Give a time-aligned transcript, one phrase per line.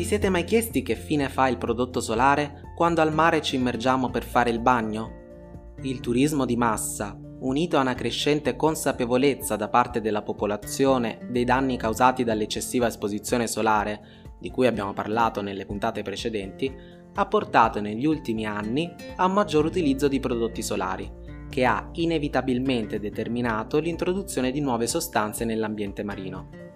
[0.00, 4.08] Vi siete mai chiesti che fine fa il prodotto solare quando al mare ci immergiamo
[4.08, 5.74] per fare il bagno?
[5.82, 11.76] Il turismo di massa, unito a una crescente consapevolezza da parte della popolazione dei danni
[11.76, 14.00] causati dall'eccessiva esposizione solare,
[14.38, 16.74] di cui abbiamo parlato nelle puntate precedenti,
[17.12, 21.12] ha portato negli ultimi anni a un maggior utilizzo di prodotti solari,
[21.50, 26.69] che ha inevitabilmente determinato l'introduzione di nuove sostanze nell'ambiente marino.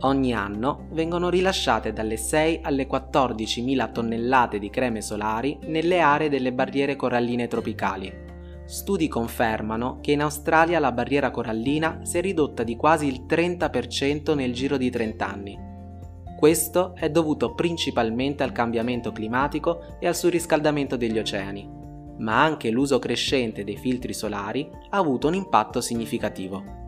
[0.00, 6.28] Ogni anno vengono rilasciate dalle 6 alle 14 mila tonnellate di creme solari nelle aree
[6.28, 8.24] delle barriere coralline tropicali,
[8.66, 14.34] Studi confermano che in Australia la barriera corallina si è ridotta di quasi il 30%
[14.34, 15.58] nel giro di 30 anni.
[16.34, 21.68] Questo è dovuto principalmente al cambiamento climatico e al surriscaldamento degli oceani,
[22.18, 26.83] ma anche l'uso crescente dei filtri solari ha avuto un impatto significativo.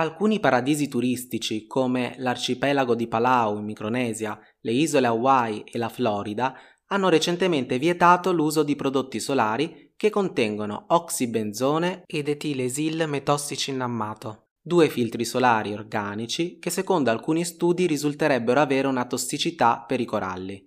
[0.00, 6.54] Alcuni paradisi turistici come l'arcipelago di Palau in Micronesia, le isole Hawaii e la Florida
[6.86, 15.26] hanno recentemente vietato l'uso di prodotti solari che contengono oxibenzone ed etilesil metossicinnammato, due filtri
[15.26, 20.66] solari organici che secondo alcuni studi risulterebbero avere una tossicità per i coralli.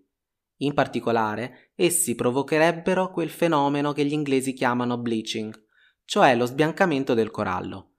[0.58, 5.60] In particolare, essi provocherebbero quel fenomeno che gli inglesi chiamano bleaching,
[6.06, 7.93] cioè lo sbiancamento del corallo.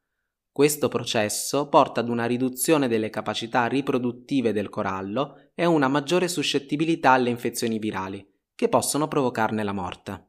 [0.54, 6.28] Questo processo porta ad una riduzione delle capacità riproduttive del corallo e a una maggiore
[6.28, 8.24] suscettibilità alle infezioni virali,
[8.54, 10.28] che possono provocarne la morte.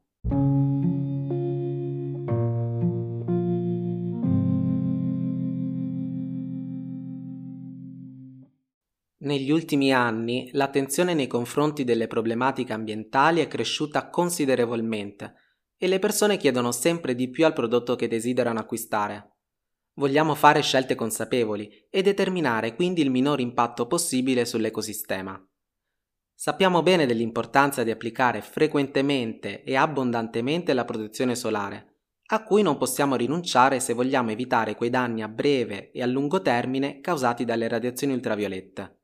[9.18, 15.34] Negli ultimi anni l'attenzione nei confronti delle problematiche ambientali è cresciuta considerevolmente
[15.76, 19.30] e le persone chiedono sempre di più al prodotto che desiderano acquistare.
[19.98, 25.42] Vogliamo fare scelte consapevoli e determinare quindi il minor impatto possibile sull'ecosistema.
[26.34, 33.16] Sappiamo bene dell'importanza di applicare frequentemente e abbondantemente la protezione solare, a cui non possiamo
[33.16, 38.12] rinunciare se vogliamo evitare quei danni a breve e a lungo termine causati dalle radiazioni
[38.12, 39.00] ultraviolette.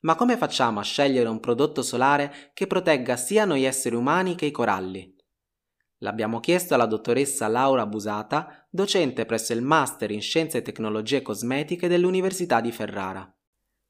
[0.00, 4.44] Ma come facciamo a scegliere un prodotto solare che protegga sia noi esseri umani che
[4.44, 5.16] i coralli?
[5.98, 11.88] L'abbiamo chiesto alla dottoressa Laura Busata, docente presso il Master in Scienze e Tecnologie Cosmetiche
[11.88, 13.28] dell'Università di Ferrara.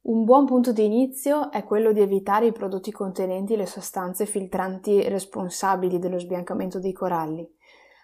[0.01, 5.07] Un buon punto di inizio è quello di evitare i prodotti contenenti le sostanze filtranti
[5.07, 7.47] responsabili dello sbiancamento dei coralli.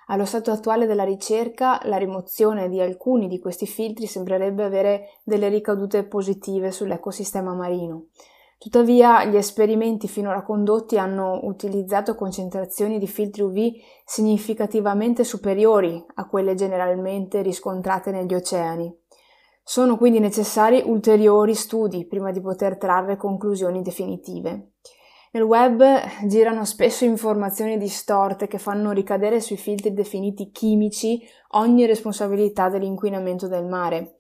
[0.08, 5.48] Allo stato attuale della ricerca, la rimozione di alcuni di questi filtri sembrerebbe avere delle
[5.48, 8.08] ricadute positive sull'ecosistema marino.
[8.64, 13.72] Tuttavia, gli esperimenti finora condotti hanno utilizzato concentrazioni di filtri UV
[14.06, 18.90] significativamente superiori a quelle generalmente riscontrate negli oceani.
[19.62, 24.70] Sono quindi necessari ulteriori studi prima di poter trarre conclusioni definitive.
[25.32, 25.84] Nel web
[26.26, 31.20] girano spesso informazioni distorte che fanno ricadere sui filtri definiti chimici
[31.50, 34.16] ogni responsabilità dell'inquinamento del mare.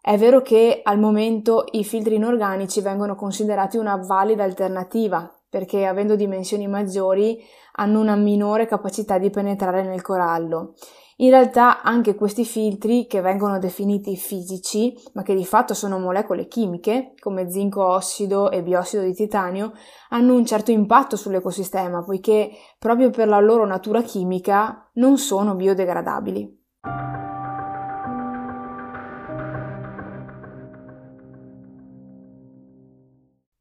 [0.00, 6.14] È vero che al momento i filtri inorganici vengono considerati una valida alternativa perché avendo
[6.14, 7.42] dimensioni maggiori
[7.76, 10.74] hanno una minore capacità di penetrare nel corallo.
[11.20, 16.46] In realtà anche questi filtri, che vengono definiti fisici, ma che di fatto sono molecole
[16.46, 19.72] chimiche, come zinco ossido e biossido di titanio,
[20.10, 26.57] hanno un certo impatto sull'ecosistema, poiché proprio per la loro natura chimica non sono biodegradabili.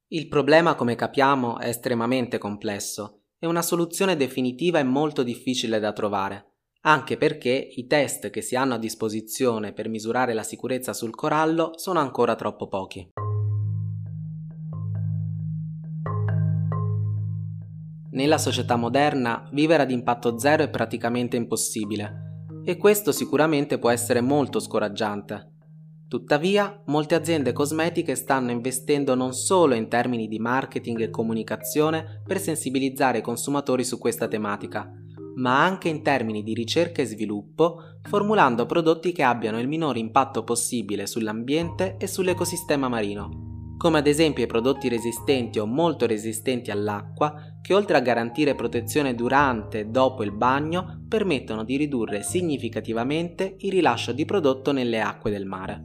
[0.10, 5.92] Il problema, come capiamo, è estremamente complesso e una soluzione definitiva è molto difficile da
[5.92, 6.54] trovare,
[6.84, 11.74] anche perché i test che si hanno a disposizione per misurare la sicurezza sul corallo
[11.76, 13.06] sono ancora troppo pochi.
[18.12, 24.22] Nella società moderna vivere ad impatto zero è praticamente impossibile e questo sicuramente può essere
[24.22, 25.57] molto scoraggiante.
[26.08, 32.40] Tuttavia, molte aziende cosmetiche stanno investendo non solo in termini di marketing e comunicazione per
[32.40, 34.90] sensibilizzare i consumatori su questa tematica,
[35.36, 40.46] ma anche in termini di ricerca e sviluppo, formulando prodotti che abbiano il minore impatto
[40.46, 43.47] possibile sull'ambiente e sull'ecosistema marino
[43.78, 49.14] come ad esempio i prodotti resistenti o molto resistenti all'acqua, che oltre a garantire protezione
[49.14, 55.30] durante e dopo il bagno, permettono di ridurre significativamente il rilascio di prodotto nelle acque
[55.30, 55.82] del mare.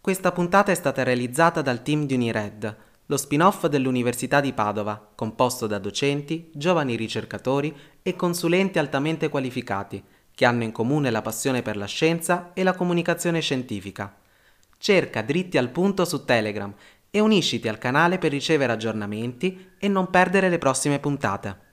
[0.00, 2.76] Questa puntata è stata realizzata dal team di Unired,
[3.06, 10.02] lo spin-off dell'Università di Padova, composto da docenti, giovani ricercatori e consulenti altamente qualificati
[10.36, 14.14] che hanno in comune la passione per la scienza e la comunicazione scientifica.
[14.76, 16.74] Cerca dritti al punto su Telegram
[17.10, 21.64] e unisciti al canale per ricevere aggiornamenti e non perdere le prossime puntate.